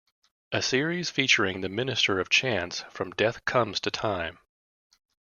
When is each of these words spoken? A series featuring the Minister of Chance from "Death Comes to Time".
A 0.51 0.63
series 0.63 1.11
featuring 1.11 1.61
the 1.61 1.69
Minister 1.69 2.19
of 2.19 2.27
Chance 2.27 2.81
from 2.89 3.11
"Death 3.11 3.45
Comes 3.45 3.79
to 3.81 3.91
Time". 3.91 4.39